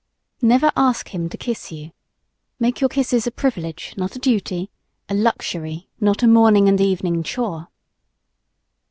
NEVER 0.41 0.71
ask 0.75 1.09
him 1.09 1.29
to 1.29 1.37
kiss 1.37 1.71
you. 1.71 1.91
Make 2.59 2.81
your 2.81 2.89
kisses 2.89 3.27
a 3.27 3.31
privilege, 3.31 3.93
not 3.97 4.15
a 4.15 4.19
duty; 4.19 4.71
a 5.07 5.13
luxury, 5.13 5.89
not 5.99 6.23
a 6.23 6.27
morning 6.27 6.67
and 6.67 6.81
evening 6.81 7.21
"chore." 7.21 7.67